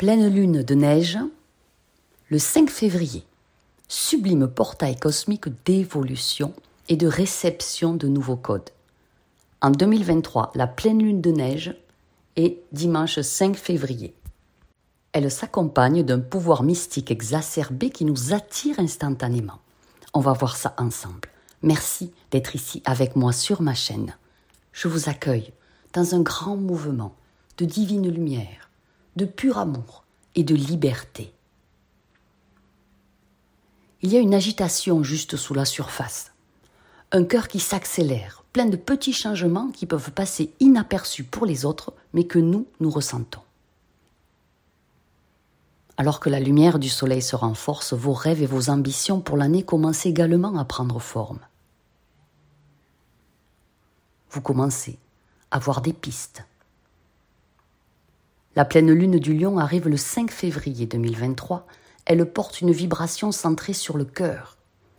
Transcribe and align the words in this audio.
Pleine 0.00 0.28
lune 0.28 0.62
de 0.62 0.74
neige, 0.74 1.18
le 2.30 2.38
5 2.38 2.70
février. 2.70 3.22
Sublime 3.86 4.48
portail 4.48 4.96
cosmique 4.96 5.48
d'évolution 5.66 6.54
et 6.88 6.96
de 6.96 7.06
réception 7.06 7.92
de 7.92 8.08
nouveaux 8.08 8.38
codes. 8.38 8.70
En 9.60 9.68
2023, 9.68 10.52
la 10.54 10.66
pleine 10.66 11.02
lune 11.02 11.20
de 11.20 11.30
neige 11.32 11.76
est 12.36 12.62
dimanche 12.72 13.20
5 13.20 13.54
février. 13.56 14.14
Elle 15.12 15.30
s'accompagne 15.30 16.02
d'un 16.02 16.20
pouvoir 16.20 16.62
mystique 16.62 17.10
exacerbé 17.10 17.90
qui 17.90 18.06
nous 18.06 18.32
attire 18.32 18.80
instantanément. 18.80 19.58
On 20.14 20.20
va 20.20 20.32
voir 20.32 20.56
ça 20.56 20.74
ensemble. 20.78 21.28
Merci 21.60 22.10
d'être 22.30 22.54
ici 22.54 22.82
avec 22.86 23.16
moi 23.16 23.34
sur 23.34 23.60
ma 23.60 23.74
chaîne. 23.74 24.16
Je 24.72 24.88
vous 24.88 25.10
accueille 25.10 25.52
dans 25.92 26.14
un 26.14 26.22
grand 26.22 26.56
mouvement 26.56 27.14
de 27.58 27.66
divine 27.66 28.08
lumière, 28.08 28.69
de 29.16 29.24
pur 29.24 29.58
amour 29.58 30.04
et 30.34 30.44
de 30.44 30.54
liberté. 30.54 31.32
Il 34.02 34.12
y 34.12 34.16
a 34.16 34.20
une 34.20 34.34
agitation 34.34 35.02
juste 35.02 35.36
sous 35.36 35.52
la 35.52 35.64
surface, 35.64 36.32
un 37.12 37.24
cœur 37.24 37.48
qui 37.48 37.60
s'accélère, 37.60 38.44
plein 38.52 38.66
de 38.66 38.76
petits 38.76 39.12
changements 39.12 39.70
qui 39.70 39.86
peuvent 39.86 40.12
passer 40.12 40.52
inaperçus 40.60 41.24
pour 41.24 41.44
les 41.44 41.64
autres, 41.64 41.92
mais 42.12 42.24
que 42.24 42.38
nous, 42.38 42.66
nous 42.80 42.90
ressentons. 42.90 43.42
Alors 45.96 46.18
que 46.18 46.30
la 46.30 46.40
lumière 46.40 46.78
du 46.78 46.88
soleil 46.88 47.20
se 47.20 47.36
renforce, 47.36 47.92
vos 47.92 48.14
rêves 48.14 48.42
et 48.42 48.46
vos 48.46 48.70
ambitions 48.70 49.20
pour 49.20 49.36
l'année 49.36 49.64
commencent 49.64 50.06
également 50.06 50.56
à 50.56 50.64
prendre 50.64 50.98
forme. 50.98 51.40
Vous 54.30 54.40
commencez 54.40 54.98
à 55.50 55.58
voir 55.58 55.82
des 55.82 55.92
pistes. 55.92 56.44
La 58.60 58.66
pleine 58.66 58.92
lune 58.92 59.18
du 59.18 59.32
lion 59.32 59.56
arrive 59.56 59.88
le 59.88 59.96
5 59.96 60.30
février 60.30 60.84
2023. 60.84 61.66
Elle 62.04 62.30
porte 62.30 62.60
une 62.60 62.72
vibration 62.72 63.32
centrée 63.32 63.72
sur 63.72 63.96
le 63.96 64.04
cœur, 64.04 64.58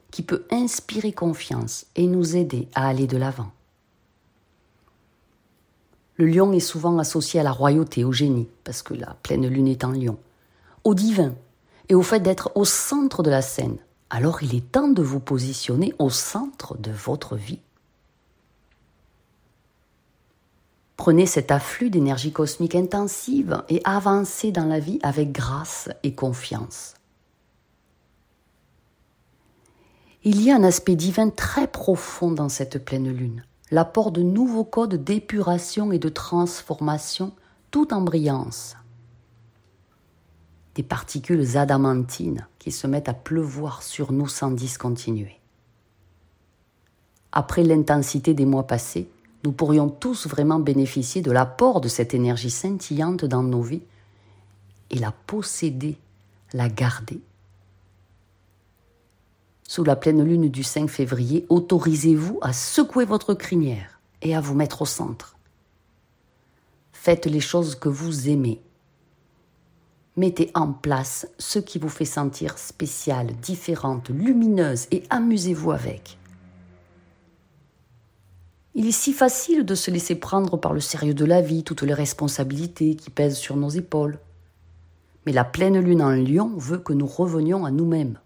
qui 0.10 0.24
peut 0.24 0.46
inspirer 0.50 1.12
confiance 1.12 1.86
et 1.96 2.08
nous 2.08 2.36
aider 2.36 2.70
à 2.74 2.88
aller 2.88 3.06
de 3.06 3.18
l'avant. 3.18 3.52
Le 6.16 6.26
lion 6.26 6.52
est 6.54 6.60
souvent 6.60 6.98
associé 6.98 7.40
à 7.40 7.44
la 7.44 7.52
royauté, 7.52 8.04
au 8.04 8.12
génie, 8.12 8.48
parce 8.64 8.82
que 8.82 8.96
la 8.96 9.16
pleine 9.22 9.46
lune 9.46 9.68
est 9.68 9.84
en 9.84 9.92
lion 9.92 10.18
au 10.84 10.96
divin 10.96 11.36
et 11.88 11.94
au 11.94 12.02
fait 12.02 12.22
d'être 12.22 12.50
au 12.56 12.66
centre 12.66 13.22
de 13.22 13.30
la 13.30 13.44
scène, 13.44 13.78
alors 14.10 14.42
il 14.42 14.56
est 14.56 14.72
temps 14.72 14.88
de 14.88 15.04
vous 15.04 15.20
positionner 15.20 15.94
au 16.00 16.10
centre 16.10 16.80
de 16.80 16.90
votre 16.90 17.36
vie. 17.36 17.60
Prenez 21.02 21.26
cet 21.26 21.50
afflux 21.50 21.90
d'énergie 21.90 22.32
cosmique 22.32 22.76
intensive 22.76 23.64
et 23.70 23.82
avancez 23.86 24.52
dans 24.52 24.68
la 24.68 24.78
vie 24.78 25.00
avec 25.02 25.32
grâce 25.32 25.90
et 26.04 26.14
confiance. 26.14 26.94
Il 30.24 30.44
y 30.44 30.52
a 30.52 30.56
un 30.56 30.64
aspect 30.64 30.96
divin 30.96 31.32
très 31.32 31.66
profond 31.66 32.30
dans 32.30 32.50
cette 32.50 32.86
pleine 32.86 33.12
lune, 33.12 33.44
l'apport 33.72 34.12
de 34.12 34.22
nouveaux 34.22 34.64
codes 34.64 35.04
d'épuration 35.04 35.92
et 35.92 35.98
de 35.98 36.08
transformation 36.08 37.34
tout 37.72 37.96
en 37.96 38.02
brillance 38.02 38.76
des 40.76 40.84
particules 40.84 41.58
adamantines 41.58 42.48
qui 42.60 42.72
se 42.72 42.86
mettent 42.86 43.10
à 43.10 43.16
pleuvoir 43.16 43.82
sur 43.82 44.12
nous 44.12 44.28
sans 44.28 44.52
discontinuer. 44.52 45.40
Après 47.32 47.64
l'intensité 47.64 48.36
des 48.36 48.46
mois 48.46 48.68
passés, 48.68 49.10
nous 49.44 49.52
pourrions 49.52 49.90
tous 49.90 50.28
vraiment 50.28 50.60
bénéficier 50.60 51.22
de 51.22 51.32
l'apport 51.32 51.82
de 51.82 51.88
cette 51.88 52.14
énergie 52.14 52.52
scintillante 52.52 53.26
dans 53.26 53.44
nos 53.44 53.62
vies 53.62 53.84
et 54.90 55.00
la 55.00 55.12
posséder, 55.12 55.98
la 56.54 56.70
garder. 56.70 57.22
Sous 59.68 59.84
la 59.84 59.96
pleine 59.96 60.24
lune 60.24 60.50
du 60.50 60.64
5 60.64 60.90
février, 60.90 61.46
autorisez-vous 61.50 62.40
à 62.42 62.54
secouer 62.54 63.06
votre 63.06 63.34
crinière 63.34 64.00
et 64.22 64.36
à 64.36 64.42
vous 64.42 64.54
mettre 64.54 64.82
au 64.82 64.86
centre. 64.86 65.38
Faites 66.92 67.26
les 67.26 67.40
choses 67.40 67.76
que 67.76 67.90
vous 67.90 68.30
aimez 68.30 68.62
Mettez 70.18 70.52
en 70.56 70.74
place 70.74 71.26
ce 71.40 71.58
qui 71.58 71.80
vous 71.80 71.90
fait 71.90 72.06
sentir 72.06 72.58
spécial, 72.58 73.28
différente, 73.42 74.10
lumineuse 74.10 74.88
et 74.92 75.04
amusez-vous 75.10 75.72
avec. 75.72 76.18
Il 78.74 78.88
est 78.88 78.92
si 78.92 79.14
facile 79.14 79.66
de 79.66 79.76
se 79.76 79.92
laisser 79.92 80.16
prendre 80.16 80.58
par 80.58 80.74
le 80.74 80.80
sérieux 80.80 81.14
de 81.14 81.26
la 81.26 81.42
vie, 81.42 81.64
toutes 81.64 81.82
les 81.82 81.94
responsabilités 81.94 82.96
qui 82.96 83.10
pèsent 83.10 83.38
sur 83.38 83.58
nos 83.58 83.70
épaules. 83.70 84.20
Mais 85.26 85.34
la 85.34 85.44
pleine 85.44 85.80
lune 85.80 86.02
en 86.02 86.12
lion 86.12 86.52
veut 86.56 86.80
que 86.80 86.94
nous 86.94 87.06
revenions 87.06 87.66
à 87.66 87.72
nous-mêmes. 87.72 88.20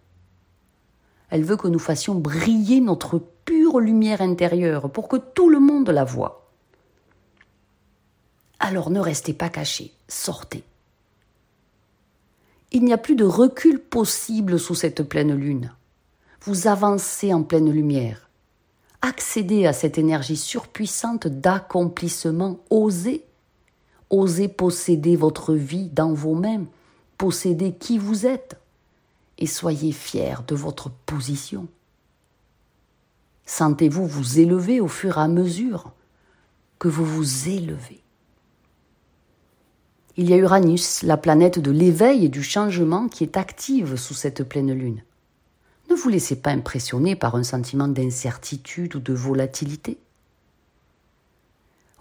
Elle 1.29 1.43
veut 1.43 1.57
que 1.57 1.67
nous 1.67 1.79
fassions 1.79 2.15
briller 2.15 2.79
notre 2.79 3.19
pure 3.45 3.79
lumière 3.79 4.21
intérieure 4.21 4.91
pour 4.91 5.07
que 5.07 5.17
tout 5.17 5.49
le 5.49 5.59
monde 5.59 5.89
la 5.89 6.03
voie. 6.03 6.51
Alors 8.59 8.91
ne 8.91 8.99
restez 8.99 9.33
pas 9.33 9.49
cachés, 9.49 9.93
sortez 10.07 10.63
il 12.75 12.83
n'y 12.83 12.91
a 12.91 12.97
plus 12.97 13.15
de 13.15 13.23
recul 13.23 13.79
possible 13.79 14.59
sous 14.59 14.75
cette 14.75 15.01
pleine 15.03 15.33
lune. 15.33 15.71
Vous 16.41 16.67
avancez 16.67 17.33
en 17.33 17.41
pleine 17.41 17.71
lumière. 17.71 18.24
Accédez 19.01 19.65
à 19.65 19.73
cette 19.73 19.97
énergie 19.97 20.37
surpuissante 20.37 21.27
d'accomplissement. 21.27 22.59
Osez. 22.69 23.25
Osez 24.09 24.47
posséder 24.47 25.15
votre 25.15 25.53
vie 25.53 25.89
dans 25.89 26.13
vos 26.13 26.35
mains. 26.35 26.65
Possédez 27.17 27.73
qui 27.73 27.97
vous 27.97 28.25
êtes. 28.25 28.57
Et 29.37 29.47
soyez 29.47 29.91
fiers 29.91 30.43
de 30.47 30.55
votre 30.55 30.89
position. 30.89 31.67
Sentez-vous 33.45 34.07
vous 34.07 34.39
élever 34.39 34.79
au 34.81 34.87
fur 34.87 35.17
et 35.17 35.21
à 35.21 35.27
mesure 35.27 35.91
que 36.79 36.87
vous 36.87 37.05
vous 37.05 37.49
élevez. 37.49 38.01
Il 40.17 40.29
y 40.29 40.33
a 40.33 40.37
Uranus, 40.37 41.03
la 41.03 41.17
planète 41.17 41.59
de 41.59 41.71
l'éveil 41.71 42.25
et 42.25 42.29
du 42.29 42.41
changement 42.41 43.09
qui 43.09 43.23
est 43.23 43.37
active 43.37 43.97
sous 43.97 44.13
cette 44.13 44.43
pleine 44.43 44.71
lune. 44.71 45.03
Ne 45.95 45.99
vous 46.01 46.09
laissez 46.09 46.35
pas 46.35 46.49
impressionner 46.49 47.15
par 47.15 47.35
un 47.35 47.43
sentiment 47.43 47.87
d'incertitude 47.87 48.97
ou 48.97 48.99
de 48.99 49.13
volatilité. 49.13 49.97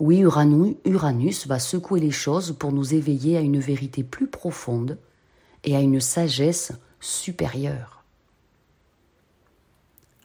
Oui, 0.00 0.18
Uranus 0.18 1.46
va 1.46 1.60
secouer 1.60 2.00
les 2.00 2.10
choses 2.10 2.56
pour 2.58 2.72
nous 2.72 2.92
éveiller 2.92 3.36
à 3.36 3.40
une 3.40 3.60
vérité 3.60 4.02
plus 4.02 4.26
profonde 4.26 4.98
et 5.62 5.76
à 5.76 5.80
une 5.80 6.00
sagesse 6.00 6.72
supérieure. 6.98 8.02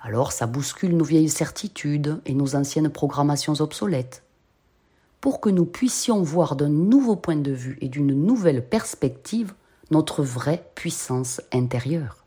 Alors 0.02 0.32
ça 0.32 0.48
bouscule 0.48 0.98
nos 0.98 1.06
vieilles 1.06 1.30
certitudes 1.30 2.22
et 2.26 2.34
nos 2.34 2.56
anciennes 2.56 2.90
programmations 2.90 3.62
obsolètes 3.62 4.24
pour 5.22 5.40
que 5.42 5.50
nous 5.52 5.66
puissions 5.66 6.24
voir 6.24 6.56
d'un 6.56 6.70
nouveau 6.70 7.16
point 7.16 7.36
de 7.36 7.52
vue 7.52 7.78
et 7.82 7.88
d'une 7.88 8.14
nouvelle 8.14 8.68
perspective 8.68 9.54
notre 9.92 10.24
vraie 10.24 10.72
puissance 10.74 11.40
intérieure. 11.54 12.19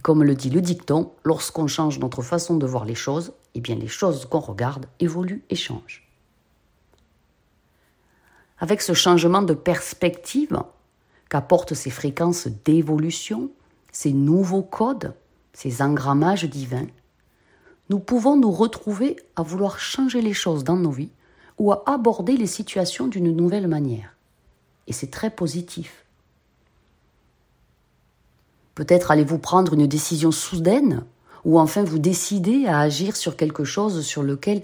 Et 0.00 0.02
comme 0.02 0.24
le 0.24 0.34
dit 0.34 0.48
le 0.48 0.62
dicton, 0.62 1.12
lorsqu'on 1.24 1.66
change 1.66 1.98
notre 1.98 2.22
façon 2.22 2.56
de 2.56 2.64
voir 2.64 2.86
les 2.86 2.94
choses, 2.94 3.34
eh 3.54 3.60
bien 3.60 3.74
les 3.74 3.86
choses 3.86 4.24
qu'on 4.24 4.38
regarde 4.38 4.86
évoluent 4.98 5.44
et 5.50 5.56
changent. 5.56 6.08
Avec 8.60 8.80
ce 8.80 8.94
changement 8.94 9.42
de 9.42 9.52
perspective 9.52 10.62
qu'apportent 11.28 11.74
ces 11.74 11.90
fréquences 11.90 12.48
d'évolution, 12.64 13.50
ces 13.92 14.14
nouveaux 14.14 14.62
codes, 14.62 15.12
ces 15.52 15.82
engrammages 15.82 16.44
divins, 16.44 16.88
nous 17.90 18.00
pouvons 18.00 18.38
nous 18.38 18.52
retrouver 18.52 19.16
à 19.36 19.42
vouloir 19.42 19.78
changer 19.80 20.22
les 20.22 20.32
choses 20.32 20.64
dans 20.64 20.76
nos 20.76 20.92
vies 20.92 21.12
ou 21.58 21.72
à 21.72 21.82
aborder 21.84 22.38
les 22.38 22.46
situations 22.46 23.06
d'une 23.06 23.36
nouvelle 23.36 23.68
manière. 23.68 24.16
Et 24.86 24.94
c'est 24.94 25.10
très 25.10 25.28
positif. 25.28 26.06
Peut-être 28.80 29.10
allez-vous 29.10 29.36
prendre 29.36 29.74
une 29.74 29.86
décision 29.86 30.30
soudaine 30.30 31.04
ou 31.44 31.60
enfin 31.60 31.84
vous 31.84 31.98
décider 31.98 32.64
à 32.64 32.80
agir 32.80 33.14
sur 33.14 33.36
quelque 33.36 33.62
chose 33.62 34.00
sur 34.00 34.22
lequel 34.22 34.62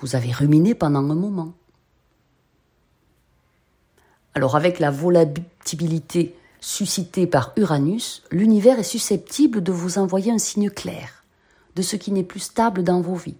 vous 0.00 0.16
avez 0.16 0.32
ruminé 0.32 0.74
pendant 0.74 0.98
un 0.98 1.14
moment. 1.14 1.52
Alors 4.34 4.56
avec 4.56 4.80
la 4.80 4.90
volatilité 4.90 6.34
suscitée 6.60 7.28
par 7.28 7.52
Uranus, 7.56 8.24
l'univers 8.32 8.80
est 8.80 8.82
susceptible 8.82 9.62
de 9.62 9.70
vous 9.70 9.96
envoyer 9.96 10.32
un 10.32 10.38
signe 10.38 10.68
clair 10.68 11.22
de 11.76 11.82
ce 11.82 11.94
qui 11.94 12.10
n'est 12.10 12.24
plus 12.24 12.40
stable 12.40 12.82
dans 12.82 13.00
vos 13.00 13.14
vies. 13.14 13.38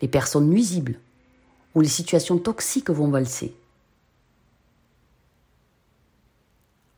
Les 0.00 0.08
personnes 0.08 0.48
nuisibles 0.48 0.98
ou 1.74 1.82
les 1.82 1.88
situations 1.88 2.38
toxiques 2.38 2.88
vont 2.88 3.08
valser. 3.08 3.54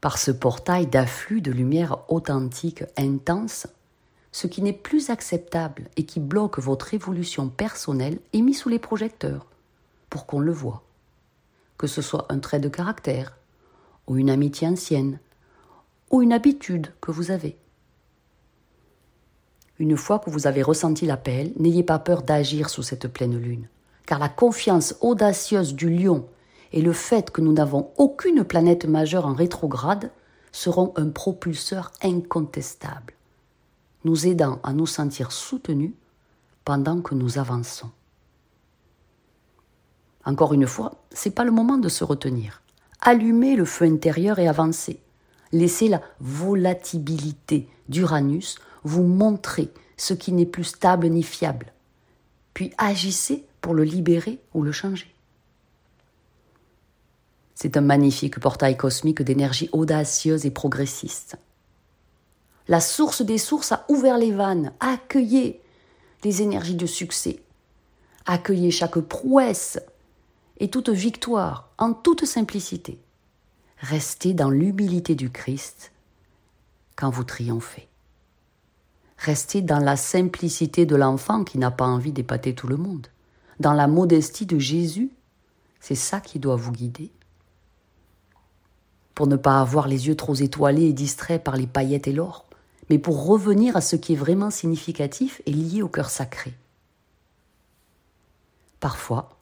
Par 0.01 0.19
ce 0.19 0.31
portail 0.31 0.87
d'afflux 0.87 1.41
de 1.43 1.53
lumière 1.53 1.99
authentique 2.11 2.85
intense, 2.97 3.67
ce 4.33 4.47
qui 4.47 4.63
n'est 4.63 4.73
plus 4.73 5.11
acceptable 5.11 5.89
et 5.97 6.05
qui 6.05 6.21
bloque 6.21 6.59
votre 6.59 6.95
évolution 6.95 7.49
personnelle 7.49 8.19
est 8.33 8.41
mis 8.41 8.55
sous 8.55 8.69
les 8.69 8.79
projecteurs 8.79 9.47
pour 10.09 10.27
qu'on 10.27 10.41
le 10.41 10.53
voie. 10.53 10.83
que 11.79 11.87
ce 11.87 12.03
soit 12.03 12.27
un 12.29 12.41
trait 12.41 12.61
de 12.61 12.69
caractère, 12.69 13.39
ou 14.07 14.19
une 14.19 14.29
amitié 14.29 14.69
ancienne, 14.69 15.19
ou 16.11 16.21
une 16.21 16.35
habitude 16.35 16.93
que 17.01 17.11
vous 17.11 17.31
avez. 17.31 17.57
Une 19.79 19.97
fois 19.97 20.19
que 20.19 20.29
vous 20.29 20.47
avez 20.47 20.63
ressenti 20.63 21.07
l'appel, 21.07 21.55
n'ayez 21.57 21.83
pas 21.83 21.99
peur 21.99 22.23
d'agir 22.23 22.69
sous 22.69 22.83
cette 22.83 23.09
pleine 23.09 23.39
lune, 23.39 23.67
car 24.05 24.19
la 24.19 24.29
confiance 24.29 24.95
audacieuse 25.01 25.75
du 25.75 25.89
lion 25.89 26.29
et 26.73 26.83
le 26.83 26.93
fait 26.93 27.31
que 27.31 27.41
nous 27.41 27.53
n'avons 27.53 27.91
aucune 27.97 28.45
planète 28.45 28.85
majeure 28.85 29.27
en 29.27 29.35
rétrograde 29.35 30.11
seront 30.53 30.93
un 30.97 31.09
propulseur 31.09 31.93
incontestable, 32.03 33.15
nous 34.05 34.27
aidant 34.27 34.61
à 34.63 34.73
nous 34.73 34.87
sentir 34.87 35.33
soutenus 35.33 35.93
pendant 36.65 37.01
que 37.01 37.15
nous 37.15 37.39
avançons. 37.39 37.91
Encore 40.25 40.53
une 40.53 40.67
fois, 40.67 40.95
ce 41.15 41.29
n'est 41.29 41.35
pas 41.35 41.45
le 41.45 41.51
moment 41.51 41.79
de 41.79 41.89
se 41.89 42.05
retenir. 42.05 42.63
Allumez 43.01 43.57
le 43.57 43.65
feu 43.65 43.87
intérieur 43.87 44.39
et 44.39 44.49
avancez. 44.49 45.01
Laissez 45.53 45.89
la 45.89 46.03
volatilité 46.21 47.69
d'Uranus 47.89 48.59
vous 48.85 49.03
montrer 49.03 49.73
ce 49.97 50.15
qui 50.15 50.33
n'est 50.33 50.47
plus 50.47 50.65
stable 50.65 51.09
ni 51.09 51.23
fiable. 51.23 51.73
Puis 52.55 52.73
agissez 52.79 53.45
pour 53.61 53.75
le 53.75 53.85
libérer 53.85 54.41
ou 54.55 54.63
le 54.63 54.73
changer. 54.73 55.13
C'est 57.63 57.77
un 57.77 57.83
magnifique 57.83 58.41
portail 58.41 58.75
cosmique 58.75 59.21
d'énergie 59.21 59.69
audacieuse 59.73 60.47
et 60.47 60.51
progressiste. 60.51 61.37
La 62.69 62.81
source 62.81 63.21
des 63.21 63.37
sources 63.37 63.73
a 63.73 63.85
ouvert 63.91 64.17
les 64.17 64.33
vannes. 64.33 64.73
Accueillez 64.81 65.61
les 66.25 66.41
énergies 66.41 66.75
de 66.75 66.87
succès. 66.87 67.43
Accueillez 68.25 68.71
chaque 68.71 68.99
prouesse 69.01 69.79
et 70.57 70.71
toute 70.71 70.89
victoire 70.89 71.69
en 71.77 71.93
toute 71.93 72.25
simplicité. 72.25 72.99
Restez 73.77 74.33
dans 74.33 74.49
l'humilité 74.49 75.15
du 75.15 75.29
Christ 75.29 75.93
quand 76.97 77.11
vous 77.11 77.25
triomphez. 77.25 77.89
Restez 79.19 79.61
dans 79.61 79.81
la 79.81 79.99
simplicité 79.99 80.87
de 80.87 80.97
l'enfant 80.97 81.45
qui 81.45 81.59
n'a 81.59 81.71
pas 81.71 81.87
envie 81.87 82.13
d'épater 82.13 82.55
tout 82.55 82.69
le 82.69 82.79
monde. 82.79 83.09
Dans 83.59 83.75
la 83.75 83.87
modestie 83.87 84.47
de 84.47 84.59
Jésus, 84.59 85.11
c'est 85.79 85.95
ça 85.95 86.23
qui 86.23 86.39
doit 86.39 86.57
vous 86.57 86.73
guider. 86.73 87.13
Pour 89.21 89.27
ne 89.27 89.37
pas 89.37 89.61
avoir 89.61 89.87
les 89.87 90.09
yeux 90.09 90.17
trop 90.17 90.35
étoilés 90.35 90.87
et 90.87 90.93
distraits 90.95 91.45
par 91.45 91.59
les 91.59 91.67
paillettes 91.67 92.09
et 92.09 92.13
l'or, 92.15 92.47
mais 92.89 92.99
pour 92.99 93.27
revenir 93.27 93.77
à 93.77 93.83
ce 93.83 93.95
qui 93.95 94.15
est 94.15 94.17
vraiment 94.17 94.49
significatif 94.49 95.43
et 95.45 95.53
lié 95.53 95.83
au 95.83 95.89
cœur 95.89 96.09
sacré. 96.09 96.55
Parfois, 98.81 99.37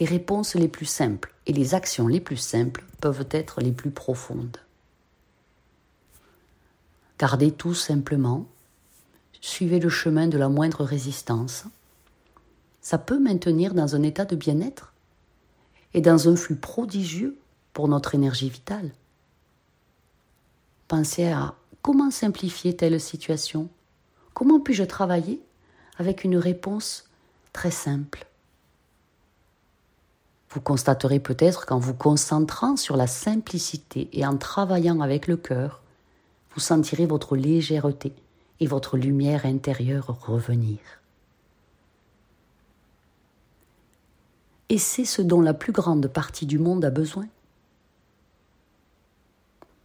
les 0.00 0.04
réponses 0.04 0.54
les 0.54 0.68
plus 0.68 0.84
simples 0.84 1.32
et 1.46 1.54
les 1.54 1.74
actions 1.74 2.08
les 2.08 2.20
plus 2.20 2.36
simples 2.36 2.84
peuvent 3.00 3.26
être 3.30 3.62
les 3.62 3.72
plus 3.72 3.90
profondes. 3.90 4.58
Gardez 7.18 7.52
tout 7.52 7.72
simplement, 7.72 8.44
suivez 9.40 9.80
le 9.80 9.88
chemin 9.88 10.28
de 10.28 10.36
la 10.36 10.50
moindre 10.50 10.84
résistance. 10.84 11.64
Ça 12.82 12.98
peut 12.98 13.18
maintenir 13.18 13.72
dans 13.72 13.96
un 13.96 14.02
état 14.02 14.26
de 14.26 14.36
bien-être 14.36 14.92
et 15.94 16.02
dans 16.02 16.28
un 16.28 16.36
flux 16.36 16.56
prodigieux 16.56 17.38
pour 17.72 17.88
notre 17.88 18.14
énergie 18.14 18.50
vitale. 18.50 18.90
Pensez 20.88 21.26
à 21.26 21.54
comment 21.82 22.10
simplifier 22.10 22.76
telle 22.76 23.00
situation 23.00 23.68
Comment 24.34 24.60
puis-je 24.60 24.84
travailler 24.84 25.40
avec 25.98 26.22
une 26.22 26.36
réponse 26.36 27.08
très 27.52 27.70
simple? 27.70 28.26
Vous 30.50 30.60
constaterez 30.60 31.18
peut-être 31.18 31.66
qu'en 31.66 31.78
vous 31.78 31.94
concentrant 31.94 32.76
sur 32.76 32.96
la 32.96 33.06
simplicité 33.06 34.08
et 34.12 34.24
en 34.24 34.36
travaillant 34.36 35.00
avec 35.00 35.26
le 35.26 35.36
cœur, 35.36 35.82
vous 36.54 36.60
sentirez 36.60 37.06
votre 37.06 37.36
légèreté 37.36 38.12
et 38.60 38.66
votre 38.66 38.96
lumière 38.96 39.44
intérieure 39.44 40.16
revenir. 40.26 40.78
Et 44.68 44.78
c'est 44.78 45.04
ce 45.04 45.22
dont 45.22 45.40
la 45.40 45.54
plus 45.54 45.72
grande 45.72 46.06
partie 46.08 46.46
du 46.46 46.58
monde 46.58 46.84
a 46.84 46.90
besoin. 46.90 47.26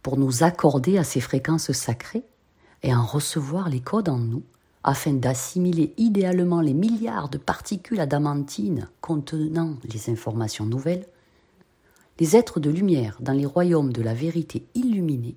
Pour 0.02 0.18
nous 0.18 0.42
accorder 0.42 0.98
à 0.98 1.04
ces 1.04 1.20
fréquences 1.20 1.72
sacrées 1.72 2.24
et 2.82 2.94
en 2.94 3.04
recevoir 3.04 3.68
les 3.68 3.80
codes 3.80 4.08
en 4.08 4.18
nous, 4.18 4.42
afin 4.84 5.12
d'assimiler 5.12 5.94
idéalement 5.96 6.60
les 6.60 6.74
milliards 6.74 7.28
de 7.28 7.38
particules 7.38 8.00
adamantines 8.00 8.88
contenant 9.00 9.76
les 9.84 10.10
informations 10.10 10.66
nouvelles, 10.66 11.06
les 12.18 12.36
êtres 12.36 12.60
de 12.60 12.70
lumière 12.70 13.16
dans 13.20 13.32
les 13.32 13.46
royaumes 13.46 13.92
de 13.92 14.02
la 14.02 14.14
vérité 14.14 14.66
illuminée 14.74 15.36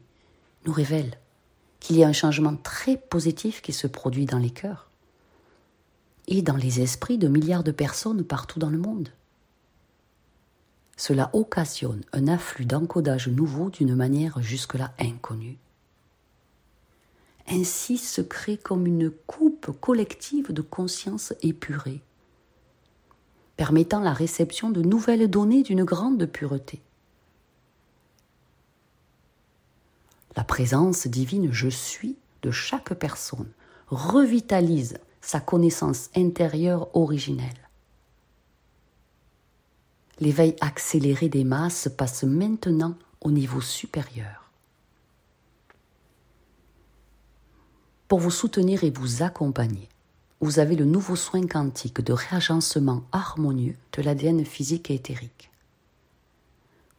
nous 0.65 0.73
révèlent 0.73 1.18
qu'il 1.79 1.97
y 1.97 2.03
a 2.03 2.07
un 2.07 2.13
changement 2.13 2.56
très 2.56 2.97
positif 2.97 3.61
qui 3.61 3.71
se 3.71 3.85
produit 3.85 4.25
dans 4.25 4.39
les 4.39 4.50
cœurs 4.50 4.89
et 6.27 6.41
dans 6.41 6.56
les 6.56 6.81
esprits 6.81 7.19
de 7.19 7.27
milliards 7.27 7.63
de 7.63 7.71
personnes 7.71 8.23
partout 8.23 8.57
dans 8.57 8.71
le 8.71 8.79
monde. 8.79 9.09
Cela 10.97 11.30
occasionne 11.33 12.03
un 12.13 12.27
afflux 12.27 12.65
d'encodage 12.65 13.27
nouveau 13.27 13.69
d'une 13.69 13.95
manière 13.95 14.42
jusque-là 14.42 14.94
inconnue. 15.00 15.57
Ainsi 17.47 17.97
se 17.97 18.21
crée 18.21 18.57
comme 18.57 18.88
une 18.88 19.12
coupe 19.12 19.71
collective 19.80 20.51
de 20.51 20.62
conscience 20.62 21.33
épurée, 21.42 22.01
permettant 23.57 24.00
la 24.00 24.13
réception 24.13 24.69
de 24.71 24.81
nouvelles 24.81 25.30
données 25.30 25.63
d'une 25.63 25.83
grande 25.83 26.25
pureté. 26.25 26.81
La 30.36 30.44
présence 30.44 31.07
divine 31.07 31.51
je 31.51 31.69
suis 31.69 32.18
de 32.42 32.51
chaque 32.51 32.94
personne 32.94 33.51
revitalise 33.88 34.97
sa 35.21 35.39
connaissance 35.39 36.09
intérieure 36.15 36.89
originelle. 36.95 37.64
L'éveil 40.19 40.56
accéléré 40.62 41.29
des 41.29 41.44
masses 41.44 41.89
passe 41.97 42.23
maintenant 42.23 42.95
au 43.21 43.31
niveau 43.31 43.62
supérieur. 43.62 44.45
pour 48.07 48.19
vous 48.19 48.31
soutenir 48.31 48.83
et 48.83 48.91
vous 48.91 49.23
accompagner. 49.23 49.89
Vous 50.39 50.59
avez 50.59 50.75
le 50.75 50.85
nouveau 50.85 51.15
soin 51.15 51.45
quantique 51.47 52.01
de 52.01 52.13
réagencement 52.13 53.03
harmonieux 53.12 53.75
de 53.94 54.01
l'ADN 54.01 54.45
physique 54.45 54.91
et 54.91 54.95
éthérique. 54.95 55.50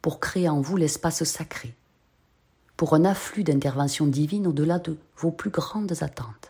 Pour 0.02 0.20
créer 0.20 0.48
en 0.48 0.60
vous 0.60 0.76
l'espace 0.76 1.24
sacré, 1.24 1.74
pour 2.76 2.94
un 2.94 3.04
afflux 3.04 3.44
d'interventions 3.44 4.06
divines 4.06 4.46
au-delà 4.46 4.78
de 4.78 4.98
vos 5.16 5.30
plus 5.30 5.50
grandes 5.50 6.02
attentes. 6.02 6.45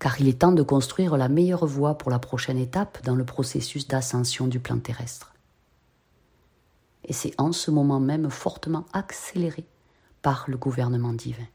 Car 0.00 0.20
il 0.20 0.26
est 0.26 0.40
temps 0.40 0.50
de 0.50 0.62
construire 0.62 1.16
la 1.16 1.28
meilleure 1.28 1.66
voie 1.66 1.96
pour 1.96 2.10
la 2.10 2.18
prochaine 2.18 2.58
étape 2.58 3.04
dans 3.04 3.14
le 3.14 3.24
processus 3.24 3.86
d'ascension 3.86 4.48
du 4.48 4.58
plan 4.58 4.78
terrestre. 4.78 5.32
Et 7.04 7.12
c'est 7.12 7.34
en 7.38 7.52
ce 7.52 7.70
moment 7.70 8.00
même 8.00 8.30
fortement 8.30 8.86
accéléré 8.92 9.64
par 10.22 10.46
le 10.48 10.56
gouvernement 10.56 11.12
divin. 11.12 11.46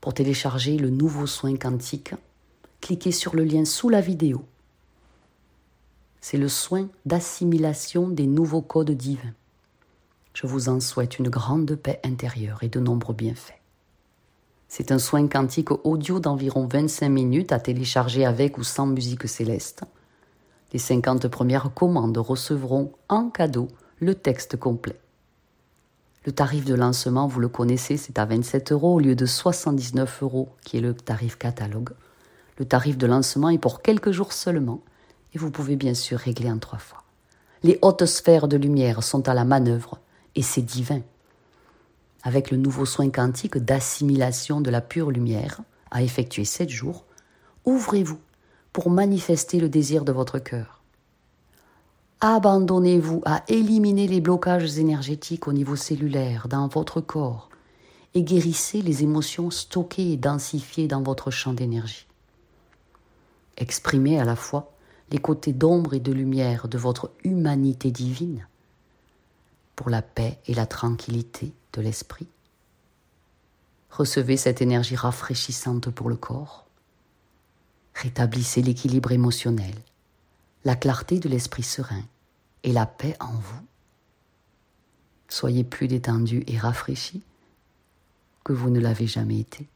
Pour 0.00 0.14
télécharger 0.14 0.78
le 0.78 0.90
nouveau 0.90 1.26
soin 1.26 1.56
quantique, 1.56 2.14
cliquez 2.80 3.12
sur 3.12 3.36
le 3.36 3.44
lien 3.44 3.64
sous 3.64 3.88
la 3.88 4.00
vidéo. 4.00 4.44
C'est 6.20 6.38
le 6.38 6.48
soin 6.48 6.88
d'assimilation 7.04 8.08
des 8.08 8.26
nouveaux 8.26 8.62
codes 8.62 8.90
divins. 8.90 9.34
Je 10.32 10.46
vous 10.46 10.68
en 10.68 10.80
souhaite 10.80 11.18
une 11.18 11.28
grande 11.28 11.74
paix 11.74 12.00
intérieure 12.04 12.62
et 12.62 12.68
de 12.68 12.80
nombreux 12.80 13.14
bienfaits. 13.14 13.65
C'est 14.68 14.92
un 14.92 14.98
soin 14.98 15.28
quantique 15.28 15.70
audio 15.84 16.20
d'environ 16.20 16.66
25 16.66 17.08
minutes 17.08 17.52
à 17.52 17.60
télécharger 17.60 18.24
avec 18.24 18.58
ou 18.58 18.64
sans 18.64 18.86
musique 18.86 19.28
céleste. 19.28 19.84
Les 20.72 20.78
50 20.78 21.28
premières 21.28 21.72
commandes 21.72 22.18
recevront 22.18 22.92
en 23.08 23.30
cadeau 23.30 23.68
le 24.00 24.14
texte 24.14 24.56
complet. 24.56 24.98
Le 26.24 26.32
tarif 26.32 26.64
de 26.64 26.74
lancement, 26.74 27.28
vous 27.28 27.38
le 27.38 27.48
connaissez, 27.48 27.96
c'est 27.96 28.18
à 28.18 28.24
27 28.24 28.72
euros 28.72 28.94
au 28.94 28.98
lieu 28.98 29.14
de 29.14 29.26
79 29.26 30.22
euros, 30.24 30.48
qui 30.64 30.76
est 30.76 30.80
le 30.80 30.92
tarif 30.92 31.38
catalogue. 31.38 31.90
Le 32.58 32.64
tarif 32.64 32.98
de 32.98 33.06
lancement 33.06 33.48
est 33.48 33.58
pour 33.58 33.80
quelques 33.80 34.10
jours 34.10 34.32
seulement, 34.32 34.80
et 35.34 35.38
vous 35.38 35.52
pouvez 35.52 35.76
bien 35.76 35.94
sûr 35.94 36.18
régler 36.18 36.50
en 36.50 36.58
trois 36.58 36.80
fois. 36.80 37.04
Les 37.62 37.78
hautes 37.80 38.06
sphères 38.06 38.48
de 38.48 38.56
lumière 38.56 39.04
sont 39.04 39.28
à 39.28 39.34
la 39.34 39.44
manœuvre, 39.44 40.00
et 40.34 40.42
c'est 40.42 40.62
divin. 40.62 41.00
Avec 42.26 42.50
le 42.50 42.56
nouveau 42.56 42.86
soin 42.86 43.08
quantique 43.08 43.56
d'assimilation 43.56 44.60
de 44.60 44.68
la 44.68 44.80
pure 44.80 45.12
lumière, 45.12 45.60
à 45.92 46.02
effectuer 46.02 46.44
sept 46.44 46.68
jours, 46.68 47.04
ouvrez-vous 47.64 48.18
pour 48.72 48.90
manifester 48.90 49.60
le 49.60 49.68
désir 49.68 50.04
de 50.04 50.10
votre 50.10 50.40
cœur. 50.40 50.82
Abandonnez-vous 52.20 53.22
à 53.24 53.44
éliminer 53.46 54.08
les 54.08 54.20
blocages 54.20 54.76
énergétiques 54.76 55.46
au 55.46 55.52
niveau 55.52 55.76
cellulaire 55.76 56.48
dans 56.48 56.66
votre 56.66 57.00
corps 57.00 57.48
et 58.14 58.24
guérissez 58.24 58.82
les 58.82 59.04
émotions 59.04 59.52
stockées 59.52 60.10
et 60.10 60.16
densifiées 60.16 60.88
dans 60.88 61.02
votre 61.02 61.30
champ 61.30 61.52
d'énergie. 61.52 62.08
Exprimez 63.56 64.18
à 64.18 64.24
la 64.24 64.34
fois 64.34 64.72
les 65.12 65.18
côtés 65.18 65.52
d'ombre 65.52 65.94
et 65.94 66.00
de 66.00 66.10
lumière 66.12 66.66
de 66.66 66.76
votre 66.76 67.12
humanité 67.22 67.92
divine 67.92 68.48
pour 69.76 69.90
la 69.90 70.02
paix 70.02 70.40
et 70.48 70.54
la 70.54 70.66
tranquillité 70.66 71.52
l'esprit. 71.80 72.26
Recevez 73.90 74.36
cette 74.36 74.60
énergie 74.60 74.96
rafraîchissante 74.96 75.90
pour 75.90 76.08
le 76.08 76.16
corps. 76.16 76.66
Rétablissez 77.94 78.60
l'équilibre 78.60 79.12
émotionnel, 79.12 79.74
la 80.64 80.76
clarté 80.76 81.18
de 81.18 81.28
l'esprit 81.28 81.62
serein 81.62 82.04
et 82.62 82.72
la 82.72 82.84
paix 82.84 83.16
en 83.20 83.32
vous. 83.32 83.64
Soyez 85.28 85.64
plus 85.64 85.88
détendu 85.88 86.44
et 86.46 86.58
rafraîchi 86.58 87.22
que 88.44 88.52
vous 88.52 88.70
ne 88.70 88.80
l'avez 88.80 89.06
jamais 89.06 89.40
été. 89.40 89.66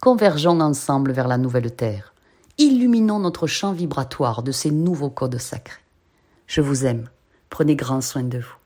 Convergeons 0.00 0.60
ensemble 0.60 1.12
vers 1.12 1.28
la 1.28 1.36
nouvelle 1.36 1.74
terre. 1.74 2.14
Illuminons 2.56 3.18
notre 3.18 3.46
champ 3.46 3.72
vibratoire 3.72 4.42
de 4.42 4.50
ces 4.50 4.70
nouveaux 4.70 5.10
codes 5.10 5.38
sacrés. 5.38 5.82
Je 6.46 6.62
vous 6.62 6.86
aime. 6.86 7.08
Prenez 7.50 7.76
grand 7.76 8.00
soin 8.00 8.22
de 8.22 8.38
vous. 8.38 8.59